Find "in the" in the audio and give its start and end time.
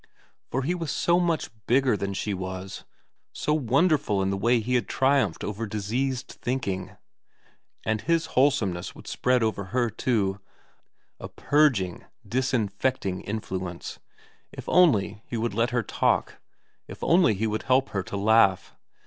4.23-4.35